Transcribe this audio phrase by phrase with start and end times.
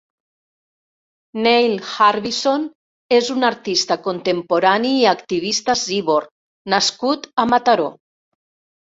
[1.47, 2.63] Neil Harbisson
[3.17, 6.31] és un artista contemporani i activista ciborg
[6.75, 7.87] nascut a Mataró.